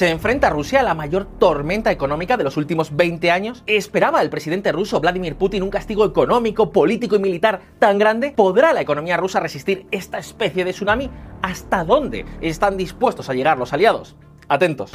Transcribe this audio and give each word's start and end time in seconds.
¿Se 0.00 0.08
enfrenta 0.08 0.46
a 0.46 0.50
Rusia 0.50 0.80
a 0.80 0.82
la 0.82 0.94
mayor 0.94 1.26
tormenta 1.26 1.90
económica 1.90 2.38
de 2.38 2.44
los 2.44 2.56
últimos 2.56 2.96
20 2.96 3.30
años? 3.30 3.62
¿Esperaba 3.66 4.22
el 4.22 4.30
presidente 4.30 4.72
ruso 4.72 4.98
Vladimir 4.98 5.36
Putin 5.36 5.62
un 5.62 5.68
castigo 5.68 6.06
económico, 6.06 6.72
político 6.72 7.16
y 7.16 7.18
militar 7.18 7.60
tan 7.78 7.98
grande? 7.98 8.32
¿Podrá 8.34 8.72
la 8.72 8.80
economía 8.80 9.18
rusa 9.18 9.40
resistir 9.40 9.86
esta 9.90 10.16
especie 10.16 10.64
de 10.64 10.72
tsunami? 10.72 11.10
¿Hasta 11.42 11.84
dónde 11.84 12.24
están 12.40 12.78
dispuestos 12.78 13.28
a 13.28 13.34
llegar 13.34 13.58
los 13.58 13.74
aliados? 13.74 14.16
Atentos. 14.48 14.90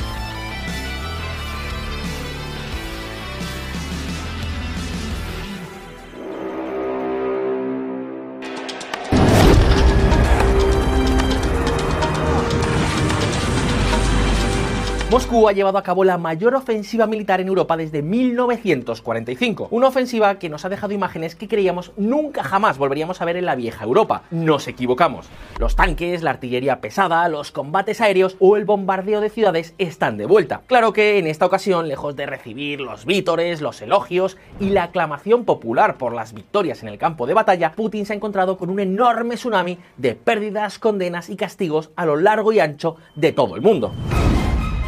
Moscú 15.36 15.50
ha 15.50 15.52
llevado 15.52 15.78
a 15.78 15.84
cabo 15.84 16.06
la 16.06 16.18
mayor 16.18 16.56
ofensiva 16.56 17.08
militar 17.08 17.42
en 17.42 17.50
Europa 17.50 17.76
desde 17.76 18.02
1945. 18.02 19.68
Una 19.70 19.90
ofensiva 19.90 20.40
que 20.40 20.48
nos 20.48 20.64
ha 20.64 20.70
dejado 20.70 20.94
imágenes 20.94 21.36
que 21.36 21.50
creíamos 21.50 21.92
nunca 21.98 22.42
jamás 22.42 22.78
volveríamos 22.78 23.22
a 23.22 23.26
ver 23.26 23.36
en 23.36 23.44
la 23.44 23.56
vieja 23.56 23.84
Europa. 23.84 24.24
Nos 24.32 24.70
equivocamos. 24.70 25.28
Los 25.60 25.76
tanques, 25.76 26.24
la 26.24 26.30
artillería 26.30 26.80
pesada, 26.80 27.28
los 27.28 27.52
combates 27.52 28.00
aéreos 28.00 28.38
o 28.40 28.56
el 28.56 28.64
bombardeo 28.64 29.20
de 29.20 29.30
ciudades 29.30 29.74
están 29.78 30.16
de 30.16 30.26
vuelta. 30.26 30.62
Claro 30.68 30.94
que 30.94 31.20
en 31.20 31.28
esta 31.28 31.46
ocasión, 31.46 31.90
lejos 31.90 32.16
de 32.16 32.28
recibir 32.28 32.80
los 32.80 33.06
vítores, 33.06 33.60
los 33.60 33.82
elogios 33.82 34.38
y 34.62 34.70
la 34.70 34.84
aclamación 34.84 35.44
popular 35.44 35.98
por 35.98 36.14
las 36.14 36.32
victorias 36.32 36.82
en 36.82 36.88
el 36.88 36.98
campo 36.98 37.28
de 37.28 37.34
batalla, 37.34 37.74
Putin 37.74 38.06
se 38.06 38.14
ha 38.14 38.16
encontrado 38.16 38.58
con 38.58 38.70
un 38.70 38.80
enorme 38.80 39.36
tsunami 39.36 39.80
de 39.98 40.16
pérdidas, 40.16 40.80
condenas 40.80 41.30
y 41.30 41.36
castigos 41.36 41.90
a 41.98 42.06
lo 42.06 42.16
largo 42.16 42.54
y 42.54 42.62
ancho 42.62 42.96
de 43.16 43.34
todo 43.34 43.58
el 43.58 43.62
mundo. 43.62 43.92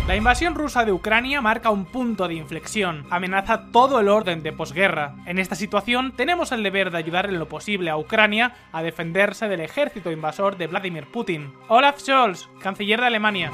La 0.08 0.16
invasión 0.16 0.56
rusa 0.56 0.86
de 0.86 0.94
Ucrania 0.94 1.42
marca 1.42 1.70
un 1.70 1.84
punto 1.84 2.30
de 2.30 2.36
inflexión, 2.36 3.06
amenaza 3.10 3.72
todo 3.74 4.00
el 4.00 4.08
orden 4.08 4.42
de 4.42 4.54
posguerra. 4.54 5.16
En 5.26 5.38
esta 5.38 5.56
situación 5.56 6.14
tenemos 6.16 6.54
el 6.54 6.64
deber 6.64 6.92
de 6.92 6.98
ayudar 6.98 7.26
en 7.26 7.40
lo 7.40 7.50
posible 7.50 7.90
a 7.90 7.98
Ucrania 7.98 8.56
a 8.72 8.82
defenderse 8.82 9.50
del 9.50 9.60
ejército 9.60 10.10
invasor 10.10 10.56
de 10.56 10.68
Vladimir 10.68 11.08
Putin. 11.12 11.52
Olaf 11.68 12.00
Scholz, 12.00 12.48
canciller 12.62 13.02
de 13.02 13.08
Alemania. 13.08 13.52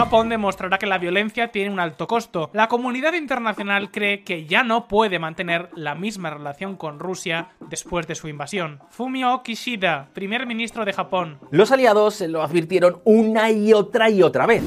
Japón 0.00 0.30
demostrará 0.30 0.78
que 0.78 0.86
la 0.86 0.96
violencia 0.96 1.48
tiene 1.52 1.70
un 1.70 1.78
alto 1.78 2.06
costo. 2.06 2.48
La 2.54 2.68
comunidad 2.68 3.12
internacional 3.12 3.90
cree 3.90 4.24
que 4.24 4.46
ya 4.46 4.62
no 4.62 4.88
puede 4.88 5.18
mantener 5.18 5.68
la 5.74 5.94
misma 5.94 6.30
relación 6.30 6.76
con 6.76 6.98
Rusia 6.98 7.50
después 7.68 8.06
de 8.06 8.14
su 8.14 8.26
invasión. 8.26 8.80
Fumio 8.88 9.42
Kishida, 9.42 10.08
primer 10.14 10.46
ministro 10.46 10.86
de 10.86 10.94
Japón. 10.94 11.38
Los 11.50 11.70
aliados 11.70 12.14
se 12.14 12.28
lo 12.28 12.42
advirtieron 12.42 13.02
una 13.04 13.50
y 13.50 13.74
otra 13.74 14.08
y 14.08 14.22
otra 14.22 14.46
vez. 14.46 14.62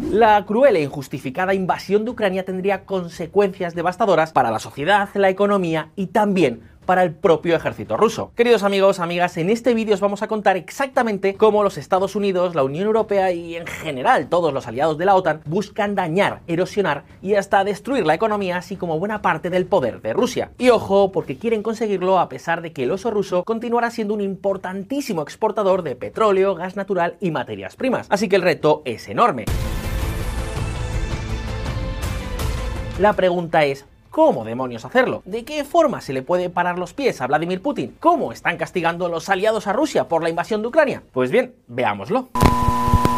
La 0.00 0.44
cruel 0.44 0.76
e 0.76 0.82
injustificada 0.82 1.54
invasión 1.54 2.04
de 2.04 2.10
Ucrania 2.10 2.44
tendría 2.44 2.84
consecuencias 2.84 3.74
devastadoras 3.74 4.32
para 4.32 4.50
la 4.50 4.58
sociedad, 4.58 5.08
la 5.14 5.28
economía 5.28 5.90
y 5.96 6.08
también 6.08 6.62
para 6.86 7.02
el 7.02 7.12
propio 7.14 7.56
ejército 7.56 7.96
ruso. 7.96 8.32
Queridos 8.34 8.62
amigos, 8.62 8.98
amigas, 9.00 9.36
en 9.36 9.50
este 9.50 9.74
vídeo 9.74 9.94
os 9.94 10.00
vamos 10.00 10.22
a 10.22 10.28
contar 10.28 10.56
exactamente 10.56 11.34
cómo 11.34 11.62
los 11.62 11.78
Estados 11.78 12.16
Unidos, 12.16 12.54
la 12.54 12.64
Unión 12.64 12.86
Europea 12.86 13.32
y 13.32 13.56
en 13.56 13.66
general 13.66 14.28
todos 14.28 14.52
los 14.52 14.66
aliados 14.66 14.98
de 14.98 15.04
la 15.04 15.14
OTAN 15.14 15.42
buscan 15.46 15.94
dañar, 15.94 16.40
erosionar 16.46 17.04
y 17.22 17.34
hasta 17.34 17.64
destruir 17.64 18.04
la 18.04 18.14
economía 18.14 18.56
así 18.56 18.76
como 18.76 18.98
buena 18.98 19.22
parte 19.22 19.50
del 19.50 19.66
poder 19.66 20.02
de 20.02 20.12
Rusia. 20.12 20.50
Y 20.58 20.70
ojo, 20.70 21.12
porque 21.12 21.38
quieren 21.38 21.62
conseguirlo 21.62 22.18
a 22.18 22.28
pesar 22.28 22.62
de 22.62 22.72
que 22.72 22.84
el 22.84 22.90
oso 22.90 23.10
ruso 23.10 23.44
continuará 23.44 23.90
siendo 23.90 24.14
un 24.14 24.20
importantísimo 24.20 25.22
exportador 25.22 25.82
de 25.82 25.96
petróleo, 25.96 26.54
gas 26.54 26.76
natural 26.76 27.16
y 27.20 27.30
materias 27.30 27.76
primas. 27.76 28.06
Así 28.10 28.28
que 28.28 28.36
el 28.36 28.42
reto 28.42 28.82
es 28.84 29.08
enorme. 29.08 29.44
La 32.98 33.14
pregunta 33.14 33.64
es, 33.64 33.86
¿Cómo 34.10 34.44
demonios 34.44 34.84
hacerlo? 34.84 35.22
¿De 35.24 35.42
qué 35.42 35.64
forma 35.64 36.02
se 36.02 36.12
le 36.12 36.20
puede 36.20 36.50
parar 36.50 36.78
los 36.78 36.92
pies 36.92 37.22
a 37.22 37.26
Vladimir 37.26 37.62
Putin? 37.62 37.96
¿Cómo 37.98 38.30
están 38.30 38.58
castigando 38.58 39.08
los 39.08 39.30
aliados 39.30 39.66
a 39.66 39.72
Rusia 39.72 40.06
por 40.06 40.22
la 40.22 40.28
invasión 40.28 40.60
de 40.60 40.68
Ucrania? 40.68 41.02
Pues 41.12 41.30
bien, 41.30 41.54
veámoslo. 41.66 42.28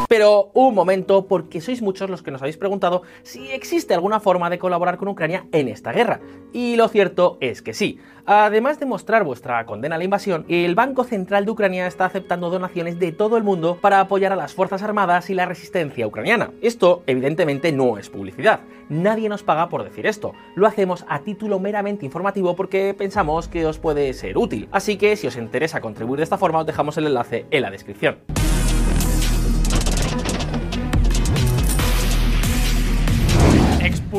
Pero 0.08 0.50
un 0.54 0.74
momento, 0.74 1.26
porque 1.26 1.60
sois 1.60 1.82
muchos 1.82 2.10
los 2.10 2.22
que 2.22 2.30
nos 2.30 2.42
habéis 2.42 2.56
preguntado 2.56 3.02
si 3.22 3.50
existe 3.52 3.94
alguna 3.94 4.20
forma 4.20 4.50
de 4.50 4.58
colaborar 4.58 4.96
con 4.96 5.08
Ucrania 5.08 5.46
en 5.52 5.68
esta 5.68 5.92
guerra. 5.92 6.20
Y 6.52 6.76
lo 6.76 6.88
cierto 6.88 7.38
es 7.40 7.62
que 7.62 7.74
sí. 7.74 7.98
Además 8.26 8.80
de 8.80 8.86
mostrar 8.86 9.24
vuestra 9.24 9.66
condena 9.66 9.96
a 9.96 9.98
la 9.98 10.04
invasión, 10.04 10.46
el 10.48 10.74
Banco 10.74 11.04
Central 11.04 11.44
de 11.44 11.50
Ucrania 11.50 11.86
está 11.86 12.06
aceptando 12.06 12.48
donaciones 12.48 12.98
de 12.98 13.12
todo 13.12 13.36
el 13.36 13.42
mundo 13.42 13.78
para 13.80 14.00
apoyar 14.00 14.32
a 14.32 14.36
las 14.36 14.54
Fuerzas 14.54 14.82
Armadas 14.82 15.28
y 15.28 15.34
la 15.34 15.46
resistencia 15.46 16.06
ucraniana. 16.06 16.50
Esto, 16.62 17.02
evidentemente, 17.06 17.72
no 17.72 17.98
es 17.98 18.08
publicidad. 18.08 18.60
Nadie 18.88 19.28
nos 19.28 19.42
paga 19.42 19.68
por 19.68 19.84
decir 19.84 20.06
esto. 20.06 20.32
Lo 20.54 20.66
hacemos 20.66 21.04
a 21.08 21.20
título 21.20 21.58
meramente 21.58 22.06
informativo 22.06 22.56
porque 22.56 22.94
pensamos 22.96 23.48
que 23.48 23.66
os 23.66 23.78
puede 23.78 24.12
ser 24.14 24.38
útil. 24.38 24.68
Así 24.72 24.96
que 24.96 25.16
si 25.16 25.26
os 25.26 25.36
interesa 25.36 25.80
contribuir 25.80 26.18
de 26.18 26.24
esta 26.24 26.38
forma, 26.38 26.60
os 26.60 26.66
dejamos 26.66 26.96
el 26.96 27.06
enlace 27.06 27.46
en 27.50 27.62
la 27.62 27.70
descripción. 27.70 28.18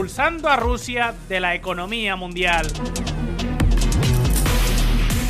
Expulsando 0.05 0.49
a 0.49 0.55
Rusia 0.55 1.15
de 1.27 1.39
la 1.39 1.55
economía 1.55 2.15
mundial. 2.15 2.67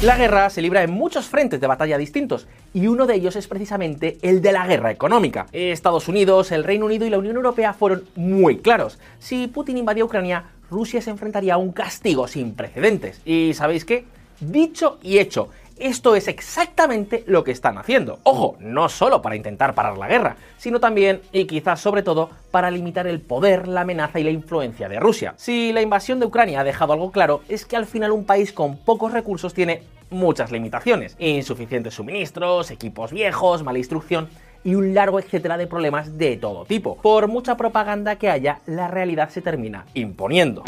La 0.01 0.17
guerra 0.17 0.49
se 0.49 0.61
libra 0.61 0.83
en 0.83 0.91
muchos 0.91 1.27
frentes 1.27 1.61
de 1.61 1.67
batalla 1.67 1.97
distintos, 1.97 2.45
y 2.73 2.87
uno 2.87 3.05
de 3.07 3.15
ellos 3.15 3.37
es 3.37 3.47
precisamente 3.47 4.17
el 4.21 4.41
de 4.41 4.51
la 4.51 4.67
guerra 4.67 4.91
económica. 4.91 5.45
Estados 5.53 6.09
Unidos, 6.09 6.51
el 6.51 6.65
Reino 6.65 6.87
Unido 6.87 7.05
y 7.05 7.09
la 7.09 7.19
Unión 7.19 7.37
Europea 7.37 7.71
fueron 7.71 8.03
muy 8.17 8.57
claros. 8.57 8.99
Si 9.17 9.47
Putin 9.47 9.77
invadía 9.77 10.03
Ucrania, 10.03 10.43
Rusia 10.69 11.01
se 11.01 11.09
enfrentaría 11.09 11.53
a 11.53 11.57
un 11.57 11.71
castigo 11.71 12.27
sin 12.27 12.53
precedentes. 12.53 13.21
¿Y 13.23 13.53
sabéis 13.53 13.85
qué? 13.85 14.03
Dicho 14.41 14.99
y 15.01 15.19
hecho, 15.19 15.51
esto 15.77 16.15
es 16.15 16.27
exactamente 16.27 17.23
lo 17.27 17.43
que 17.43 17.51
están 17.51 17.77
haciendo. 17.77 18.19
Ojo, 18.23 18.55
no 18.59 18.89
solo 18.89 19.21
para 19.21 19.35
intentar 19.35 19.75
parar 19.75 19.97
la 19.97 20.07
guerra, 20.07 20.37
sino 20.57 20.79
también, 20.79 21.21
y 21.31 21.45
quizás 21.45 21.79
sobre 21.79 22.03
todo, 22.03 22.29
para 22.51 22.71
limitar 22.71 23.07
el 23.07 23.21
poder, 23.21 23.67
la 23.67 23.81
amenaza 23.81 24.19
y 24.19 24.23
la 24.23 24.31
influencia 24.31 24.87
de 24.87 24.99
Rusia. 24.99 25.33
Si 25.37 25.73
la 25.73 25.81
invasión 25.81 26.19
de 26.19 26.25
Ucrania 26.25 26.61
ha 26.61 26.63
dejado 26.63 26.93
algo 26.93 27.11
claro, 27.11 27.41
es 27.49 27.65
que 27.65 27.75
al 27.75 27.85
final 27.85 28.11
un 28.11 28.25
país 28.25 28.53
con 28.53 28.77
pocos 28.77 29.11
recursos 29.11 29.53
tiene 29.53 29.83
muchas 30.09 30.51
limitaciones. 30.51 31.15
Insuficientes 31.19 31.93
suministros, 31.93 32.71
equipos 32.71 33.11
viejos, 33.11 33.63
mala 33.63 33.79
instrucción 33.79 34.29
y 34.63 34.75
un 34.75 34.93
largo 34.93 35.19
etcétera 35.19 35.57
de 35.57 35.67
problemas 35.67 36.17
de 36.17 36.37
todo 36.37 36.65
tipo. 36.65 36.97
Por 36.97 37.27
mucha 37.27 37.57
propaganda 37.57 38.15
que 38.15 38.29
haya, 38.29 38.59
la 38.65 38.87
realidad 38.87 39.29
se 39.29 39.41
termina 39.41 39.85
imponiendo. 39.93 40.63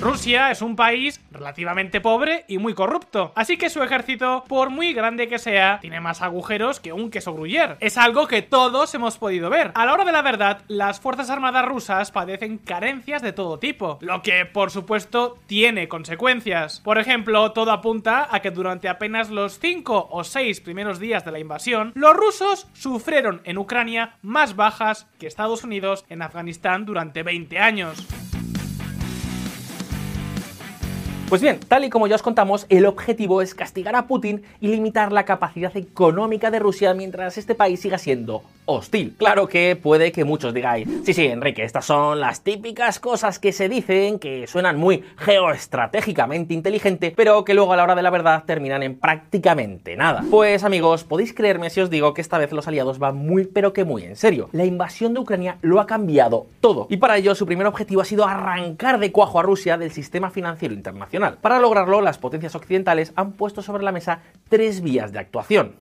Rusia 0.00 0.50
es 0.50 0.60
un 0.60 0.76
país 0.76 1.20
relativamente 1.30 2.02
pobre 2.02 2.44
y 2.48 2.58
muy 2.58 2.74
corrupto, 2.74 3.32
así 3.34 3.56
que 3.56 3.70
su 3.70 3.82
ejército, 3.82 4.44
por 4.46 4.68
muy 4.68 4.92
grande 4.92 5.26
que 5.26 5.38
sea, 5.38 5.78
tiene 5.80 6.00
más 6.00 6.20
agujeros 6.20 6.80
que 6.80 6.92
un 6.92 7.10
queso 7.10 7.32
gruyer. 7.32 7.78
Es 7.80 7.96
algo 7.96 8.26
que 8.26 8.42
todos 8.42 8.94
hemos 8.94 9.16
podido 9.16 9.48
ver. 9.48 9.72
A 9.74 9.86
la 9.86 9.94
hora 9.94 10.04
de 10.04 10.12
la 10.12 10.20
verdad, 10.20 10.62
las 10.68 11.00
Fuerzas 11.00 11.30
Armadas 11.30 11.66
rusas 11.66 12.12
padecen 12.12 12.58
carencias 12.58 13.22
de 13.22 13.32
todo 13.32 13.58
tipo, 13.58 13.98
lo 14.02 14.22
que 14.22 14.44
por 14.44 14.70
supuesto 14.70 15.38
tiene 15.46 15.88
consecuencias. 15.88 16.80
Por 16.80 16.98
ejemplo, 16.98 17.52
todo 17.52 17.72
apunta 17.72 18.28
a 18.30 18.40
que 18.40 18.50
durante 18.50 18.90
apenas 18.90 19.30
los 19.30 19.58
5 19.58 20.08
o 20.10 20.24
6 20.24 20.60
primeros 20.60 21.00
días 21.00 21.24
de 21.24 21.32
la 21.32 21.38
invasión, 21.38 21.92
los 21.94 22.14
rusos 22.14 22.68
sufrieron 22.74 23.40
en 23.44 23.56
Ucrania 23.56 24.16
más 24.20 24.56
bajas 24.56 25.06
que 25.18 25.26
Estados 25.26 25.64
Unidos 25.64 26.04
en 26.10 26.20
Afganistán 26.20 26.84
durante 26.84 27.22
20 27.22 27.58
años. 27.58 28.25
Pues 31.28 31.42
bien, 31.42 31.58
tal 31.58 31.84
y 31.84 31.90
como 31.90 32.06
ya 32.06 32.14
os 32.14 32.22
contamos, 32.22 32.66
el 32.68 32.86
objetivo 32.86 33.42
es 33.42 33.52
castigar 33.52 33.96
a 33.96 34.06
Putin 34.06 34.44
y 34.60 34.68
limitar 34.68 35.10
la 35.10 35.24
capacidad 35.24 35.76
económica 35.76 36.52
de 36.52 36.60
Rusia 36.60 36.94
mientras 36.94 37.36
este 37.36 37.56
país 37.56 37.80
siga 37.80 37.98
siendo 37.98 38.44
hostil. 38.66 39.14
Claro 39.16 39.48
que 39.48 39.76
puede 39.76 40.12
que 40.12 40.24
muchos 40.24 40.52
digáis, 40.52 40.86
sí, 41.04 41.14
sí, 41.14 41.26
Enrique, 41.26 41.64
estas 41.64 41.86
son 41.86 42.20
las 42.20 42.42
típicas 42.42 43.00
cosas 43.00 43.38
que 43.38 43.52
se 43.52 43.68
dicen, 43.68 44.18
que 44.18 44.46
suenan 44.46 44.76
muy 44.76 45.04
geoestratégicamente 45.16 46.54
inteligente, 46.54 47.12
pero 47.16 47.44
que 47.44 47.54
luego 47.54 47.72
a 47.72 47.76
la 47.76 47.84
hora 47.84 47.94
de 47.94 48.02
la 48.02 48.10
verdad 48.10 48.44
terminan 48.44 48.82
en 48.82 48.98
prácticamente 48.98 49.96
nada. 49.96 50.24
Pues 50.30 50.64
amigos, 50.64 51.04
podéis 51.04 51.32
creerme 51.32 51.70
si 51.70 51.80
os 51.80 51.90
digo 51.90 52.12
que 52.12 52.20
esta 52.20 52.38
vez 52.38 52.52
los 52.52 52.68
aliados 52.68 52.98
van 52.98 53.16
muy 53.16 53.46
pero 53.46 53.72
que 53.72 53.84
muy 53.84 54.02
en 54.02 54.16
serio. 54.16 54.48
La 54.52 54.64
invasión 54.64 55.14
de 55.14 55.20
Ucrania 55.20 55.58
lo 55.62 55.80
ha 55.80 55.86
cambiado 55.86 56.46
todo, 56.60 56.86
y 56.90 56.98
para 56.98 57.16
ello 57.16 57.34
su 57.34 57.46
primer 57.46 57.66
objetivo 57.66 58.02
ha 58.02 58.04
sido 58.04 58.26
arrancar 58.26 58.98
de 58.98 59.12
cuajo 59.12 59.38
a 59.38 59.42
Rusia 59.42 59.78
del 59.78 59.92
sistema 59.92 60.30
financiero 60.30 60.74
internacional. 60.74 61.38
Para 61.40 61.58
lograrlo, 61.58 62.00
las 62.00 62.18
potencias 62.18 62.54
occidentales 62.54 63.12
han 63.16 63.32
puesto 63.32 63.62
sobre 63.62 63.84
la 63.84 63.92
mesa 63.92 64.20
tres 64.48 64.80
vías 64.80 65.12
de 65.12 65.20
actuación. 65.20 65.76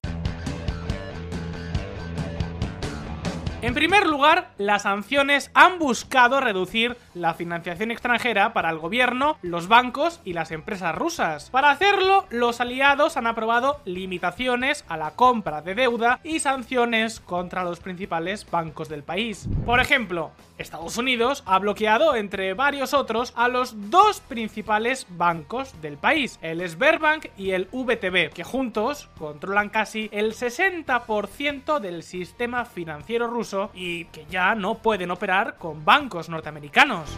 En 3.65 3.73
primer 3.73 4.05
lugar, 4.05 4.51
las 4.59 4.83
sanciones 4.83 5.49
han 5.55 5.79
buscado 5.79 6.39
reducir 6.39 6.97
la 7.15 7.33
financiación 7.33 7.89
extranjera 7.89 8.53
para 8.53 8.69
el 8.69 8.77
gobierno, 8.77 9.39
los 9.41 9.67
bancos 9.67 10.21
y 10.23 10.33
las 10.33 10.51
empresas 10.51 10.93
rusas. 10.93 11.49
Para 11.49 11.71
hacerlo, 11.71 12.27
los 12.29 12.61
aliados 12.61 13.17
han 13.17 13.25
aprobado 13.25 13.81
limitaciones 13.83 14.85
a 14.87 14.97
la 14.97 15.15
compra 15.15 15.63
de 15.63 15.73
deuda 15.73 16.19
y 16.23 16.41
sanciones 16.41 17.19
contra 17.19 17.63
los 17.63 17.79
principales 17.79 18.45
bancos 18.51 18.87
del 18.87 19.01
país. 19.01 19.49
Por 19.65 19.79
ejemplo, 19.79 20.29
Estados 20.59 20.97
Unidos 20.97 21.41
ha 21.47 21.57
bloqueado, 21.57 22.15
entre 22.15 22.53
varios 22.53 22.93
otros, 22.93 23.33
a 23.35 23.47
los 23.47 23.89
dos 23.89 24.19
principales 24.19 25.07
bancos 25.09 25.73
del 25.81 25.97
país, 25.97 26.37
el 26.43 26.61
Sberbank 26.69 27.29
y 27.35 27.51
el 27.51 27.67
VTB, 27.71 28.31
que 28.31 28.43
juntos 28.43 29.09
controlan 29.17 29.69
casi 29.69 30.07
el 30.13 30.33
60% 30.35 31.79
del 31.79 32.03
sistema 32.03 32.63
financiero 32.65 33.25
ruso 33.25 33.54
y 33.73 34.05
que 34.05 34.25
ya 34.29 34.55
no 34.55 34.75
pueden 34.75 35.11
operar 35.11 35.55
con 35.57 35.83
bancos 35.83 36.29
norteamericanos. 36.29 37.09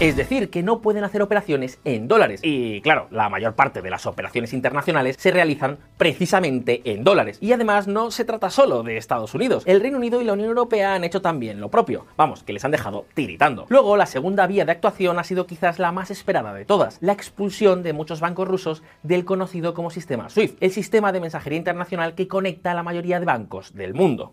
Es 0.00 0.16
decir, 0.16 0.50
que 0.50 0.64
no 0.64 0.80
pueden 0.80 1.04
hacer 1.04 1.22
operaciones 1.22 1.78
en 1.84 2.08
dólares. 2.08 2.40
Y 2.42 2.80
claro, 2.80 3.06
la 3.12 3.28
mayor 3.28 3.54
parte 3.54 3.80
de 3.80 3.90
las 3.90 4.06
operaciones 4.06 4.52
internacionales 4.52 5.14
se 5.20 5.30
realizan 5.30 5.78
precisamente 5.96 6.82
en 6.84 7.04
dólares. 7.04 7.38
Y 7.40 7.52
además 7.52 7.86
no 7.86 8.10
se 8.10 8.24
trata 8.24 8.50
solo 8.50 8.82
de 8.82 8.96
Estados 8.96 9.34
Unidos. 9.34 9.62
El 9.66 9.80
Reino 9.80 9.98
Unido 9.98 10.20
y 10.20 10.24
la 10.24 10.32
Unión 10.32 10.48
Europea 10.48 10.94
han 10.94 11.04
hecho 11.04 11.22
también 11.22 11.60
lo 11.60 11.70
propio. 11.70 12.06
Vamos, 12.16 12.42
que 12.42 12.52
les 12.52 12.64
han 12.64 12.72
dejado 12.72 13.06
tiritando. 13.14 13.66
Luego, 13.68 13.96
la 13.96 14.06
segunda 14.06 14.48
vía 14.48 14.64
de 14.64 14.72
actuación 14.72 15.20
ha 15.20 15.24
sido 15.24 15.46
quizás 15.46 15.78
la 15.78 15.92
más 15.92 16.10
esperada 16.10 16.52
de 16.52 16.64
todas. 16.64 16.98
La 17.00 17.12
expulsión 17.12 17.84
de 17.84 17.92
muchos 17.92 18.18
bancos 18.18 18.48
rusos 18.48 18.82
del 19.04 19.24
conocido 19.24 19.74
como 19.74 19.90
sistema 19.90 20.28
SWIFT, 20.28 20.60
el 20.60 20.72
sistema 20.72 21.12
de 21.12 21.20
mensajería 21.20 21.58
internacional 21.58 22.16
que 22.16 22.26
conecta 22.26 22.72
a 22.72 22.74
la 22.74 22.82
mayoría 22.82 23.20
de 23.20 23.26
bancos 23.26 23.74
del 23.74 23.94
mundo. 23.94 24.32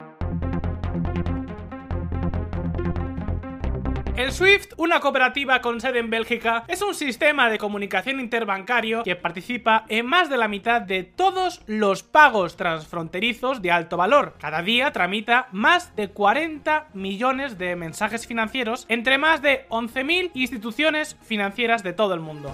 El 4.17 4.33
SWIFT, 4.33 4.73
una 4.77 4.99
cooperativa 4.99 5.61
con 5.61 5.79
sede 5.79 5.99
en 5.99 6.09
Bélgica, 6.09 6.65
es 6.67 6.81
un 6.81 6.93
sistema 6.93 7.49
de 7.49 7.57
comunicación 7.57 8.19
interbancario 8.19 9.03
que 9.03 9.15
participa 9.15 9.85
en 9.87 10.05
más 10.05 10.29
de 10.29 10.37
la 10.37 10.49
mitad 10.49 10.81
de 10.81 11.03
todos 11.03 11.61
los 11.65 12.03
pagos 12.03 12.57
transfronterizos 12.57 13.61
de 13.61 13.71
alto 13.71 13.95
valor. 13.95 14.35
Cada 14.37 14.61
día 14.63 14.91
tramita 14.91 15.47
más 15.53 15.95
de 15.95 16.09
40 16.09 16.89
millones 16.93 17.57
de 17.57 17.75
mensajes 17.77 18.27
financieros 18.27 18.85
entre 18.89 19.17
más 19.17 19.41
de 19.41 19.65
11.000 19.69 20.31
instituciones 20.33 21.17
financieras 21.21 21.81
de 21.81 21.93
todo 21.93 22.13
el 22.13 22.19
mundo. 22.19 22.53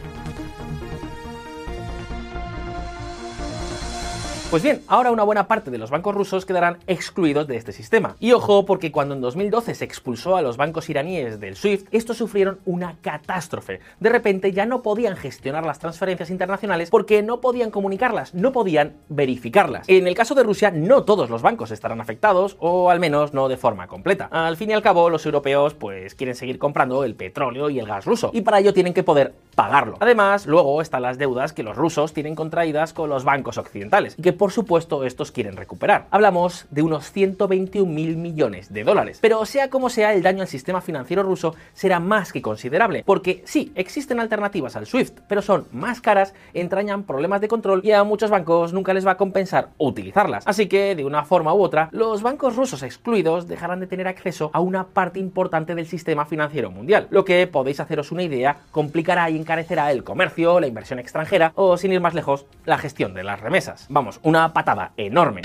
Pues 4.49 4.63
bien, 4.63 4.81
ahora 4.88 5.11
una 5.11 5.23
buena 5.23 5.45
parte 5.49 5.71
de 5.71 5.77
los 5.77 5.91
bancos 5.91 6.15
rusos 6.15 6.45
quedarán 6.45 6.77
excluidos 6.88 7.47
de 7.47 7.57
este 7.57 7.73
sistema. 7.73 8.15
Y 8.21 8.31
ojo, 8.31 8.65
porque 8.65 8.94
cuando 8.94 9.13
en 9.13 9.19
2012 9.19 9.75
se 9.75 9.83
expulsó 9.83 10.38
a 10.38 10.41
los 10.41 10.55
bancos 10.55 10.89
iraníes 10.89 11.41
del 11.41 11.57
SWIFT, 11.57 11.89
estos 11.91 12.15
sufrieron 12.15 12.59
una 12.63 12.95
catástrofe. 13.01 13.81
De 13.99 14.09
repente 14.09 14.53
ya 14.53 14.65
no 14.65 14.83
podían 14.83 15.17
gestionar 15.17 15.65
las 15.65 15.79
transferencias 15.79 16.29
internacionales 16.29 16.89
porque 16.89 17.23
no 17.23 17.41
podían 17.41 17.71
comunicarlas, 17.71 18.33
no 18.33 18.53
podían 18.53 18.94
verificarlas. 19.09 19.89
En 19.89 20.07
el 20.07 20.15
caso 20.15 20.33
de 20.33 20.44
Rusia, 20.44 20.71
no 20.71 21.03
todos 21.03 21.29
los 21.29 21.41
bancos 21.41 21.71
estarán 21.71 22.00
afectados, 22.00 22.55
o 22.61 22.89
al 22.89 23.01
menos 23.01 23.33
no 23.33 23.50
de 23.50 23.57
forma 23.57 23.88
completa. 23.88 24.29
Al 24.31 24.55
fin 24.55 24.69
y 24.69 24.73
al 24.73 24.81
cabo, 24.81 25.09
los 25.09 25.25
europeos 25.25 25.73
pues 25.73 26.15
quieren 26.15 26.35
seguir 26.35 26.57
comprando 26.57 27.03
el 27.03 27.15
petróleo 27.15 27.69
y 27.69 27.79
el 27.79 27.85
gas 27.85 28.05
ruso, 28.05 28.31
y 28.33 28.39
para 28.39 28.59
ello 28.59 28.73
tienen 28.73 28.93
que 28.93 29.03
poder 29.03 29.33
pagarlo. 29.55 29.97
Además, 30.00 30.45
luego 30.45 30.81
están 30.81 31.01
las 31.01 31.17
deudas 31.17 31.51
que 31.51 31.63
los 31.63 31.75
rusos 31.75 32.13
tienen 32.13 32.35
contraídas 32.35 32.93
con 32.93 33.09
los 33.09 33.25
bancos 33.25 33.57
occidentales, 33.57 34.15
y 34.17 34.21
que 34.21 34.37
por 34.38 34.51
supuesto 34.51 35.04
estos 35.04 35.31
quieren 35.31 35.57
recuperar. 35.57 36.07
Hablamos 36.12 36.66
de 36.72 36.81
unos 36.81 37.12
121 37.12 37.92
mil 37.92 38.18
millones 38.18 38.72
de 38.72 38.84
dólares. 38.84 39.19
Pero 39.22 39.45
sea 39.45 39.69
como 39.69 39.89
sea, 39.89 40.13
el 40.13 40.24
daño 40.24 40.42
al 40.42 40.48
sistema 40.48 40.81
financiero 40.81 41.24
ruso 41.24 41.56
será 41.74 42.00
más 42.00 42.31
que 42.31 42.42
considerable, 42.42 43.04
porque 43.06 43.44
sí, 43.45 43.72
existen 43.75 44.19
alternativas 44.19 44.75
al 44.75 44.86
SWIFT, 44.86 45.19
pero 45.28 45.42
son 45.42 45.68
más 45.72 46.01
caras, 46.01 46.34
entrañan 46.54 47.04
problemas 47.04 47.42
de 47.42 47.48
control 47.48 47.81
y 47.84 47.92
a 47.92 48.04
muchos 48.04 48.30
bancos 48.30 48.74
nunca 48.74 48.94
les 48.94 49.06
va 49.06 49.12
a 49.12 49.18
compensar 49.18 49.69
utilizarlas. 49.78 50.45
Así 50.48 50.68
que, 50.68 50.95
de 50.95 51.06
una 51.06 51.24
forma 51.24 51.54
u 51.54 51.62
otra, 51.62 51.89
los 51.92 52.22
bancos 52.22 52.56
rusos 52.56 52.84
excluidos 52.84 53.48
dejarán 53.48 53.80
de 53.80 53.88
tener 53.88 54.07
acceso 54.07 54.50
a 54.54 54.60
una 54.60 54.86
parte 54.86 55.19
importante 55.19 55.75
del 55.75 55.88
sistema 55.88 56.25
financiero 56.25 56.72
mundial, 56.72 57.07
lo 57.10 57.25
que 57.25 57.48
podéis 57.48 57.80
haceros 57.80 58.12
una 58.12 58.24
idea, 58.24 58.57
complicará 58.72 59.30
y 59.30 59.38
encarecerá 59.38 59.92
el 59.92 60.04
comercio, 60.04 60.60
la 60.60 60.68
inversión 60.68 61.00
extranjera 61.00 61.51
o, 61.56 61.78
sin 61.78 61.94
ir 61.94 62.01
más 62.01 62.13
lejos, 62.13 62.45
la 62.66 62.78
gestión 62.78 63.13
de 63.13 63.24
las 63.24 63.39
remesas. 63.39 63.86
Vamos, 63.89 64.19
una 64.27 64.51
patada 64.51 64.91
enorme. 64.97 65.41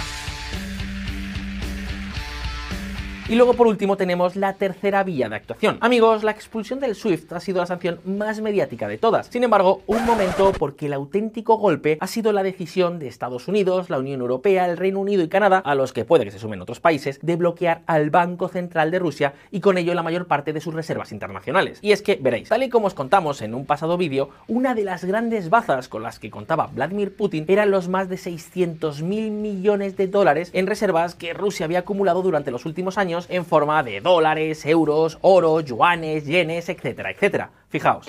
Y 3.33 3.35
luego 3.35 3.55
por 3.55 3.67
último 3.67 3.97
tenemos 3.97 4.37
la 4.37 4.53
tercera 4.53 5.03
vía 5.05 5.27
de 5.31 5.37
actuación. 5.37 5.79
Amigos, 5.81 6.23
la 6.23 6.33
expulsión 6.33 6.81
del 6.81 6.95
SWIFT 6.95 7.33
ha 7.33 7.41
sido 7.41 7.61
la 7.61 7.67
sanción 7.67 7.99
más 8.05 8.43
mediática 8.43 8.87
de 8.89 8.99
todas. 8.99 9.29
Sin 9.29 9.43
embargo, 9.43 9.81
un 9.87 10.05
momento 10.05 10.53
porque 10.53 10.85
el 10.85 10.93
auténtico 10.93 11.57
golpe 11.57 11.97
ha 11.99 12.07
sido 12.09 12.35
la 12.35 12.43
decisión 12.43 12.99
de 12.99 13.09
Estados 13.09 13.49
Unidos, 13.49 13.89
la 13.89 13.99
Unión 13.99 14.21
Europea, 14.21 14.67
el 14.67 14.77
Reino 14.77 15.01
Unido 15.01 15.23
y 15.23 15.29
Canadá, 15.29 15.61
a 15.61 15.75
los 15.75 15.95
que 15.95 16.05
puede 16.05 16.27
que 16.27 16.31
se 16.31 16.39
sumen 16.39 16.61
otros 16.61 16.81
países, 16.81 17.21
de 17.23 17.37
bloquear 17.37 17.81
al 17.87 18.11
Banco 18.11 18.49
Central 18.49 18.91
de 18.91 18.99
Rusia 18.99 19.33
y 19.51 19.61
con 19.61 19.79
ello 19.79 19.95
la 19.95 20.03
mayor 20.03 20.27
parte 20.27 20.53
de 20.53 20.61
sus 20.61 20.75
reservas 20.75 21.11
internacionales. 21.11 21.79
Y 21.81 21.93
es 21.93 22.03
que, 22.03 22.19
veréis, 22.21 22.51
tal 22.51 22.63
y 22.65 22.69
como 22.69 22.89
os 22.89 22.93
contamos 22.93 23.41
en 23.41 23.55
un 23.55 23.65
pasado 23.65 23.97
vídeo, 23.97 24.29
una 24.47 24.75
de 24.75 24.85
las 24.85 25.07
grandes 25.07 25.49
bazas 25.49 25.89
con 25.89 26.03
las 26.03 26.19
que 26.19 26.31
contaba 26.31 26.67
Vladimir 26.67 27.17
Putin 27.17 27.47
eran 27.49 27.71
los 27.71 27.89
más 27.89 28.11
de 28.11 28.19
600 28.19 29.01
mil 29.01 29.31
millones 29.31 29.97
de 29.97 30.09
dólares 30.09 30.51
en 30.53 30.67
reservas 30.67 31.15
que 31.15 31.33
Rusia 31.33 31.65
había 31.65 31.79
acumulado 31.79 32.21
durante 32.21 32.51
los 32.51 32.67
últimos 32.67 32.99
años 32.99 33.22
en 33.31 33.45
forma 33.45 33.83
de 33.83 34.01
dólares, 34.01 34.65
euros, 34.67 35.19
oro, 35.21 35.61
yuanes, 35.61 36.27
yenes, 36.27 36.69
etcétera, 36.69 37.11
etcétera. 37.11 37.51
Fijaos. 37.69 38.07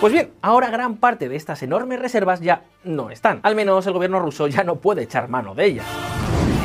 Pues 0.00 0.12
bien, 0.12 0.30
ahora 0.42 0.70
gran 0.70 0.96
parte 0.96 1.28
de 1.28 1.34
estas 1.34 1.60
enormes 1.64 1.98
reservas 1.98 2.40
ya 2.40 2.62
no 2.84 3.10
están. 3.10 3.40
Al 3.42 3.56
menos 3.56 3.84
el 3.86 3.92
gobierno 3.92 4.20
ruso 4.20 4.46
ya 4.46 4.62
no 4.62 4.76
puede 4.76 5.02
echar 5.02 5.28
mano 5.28 5.56
de 5.56 5.64
ellas. 5.64 5.86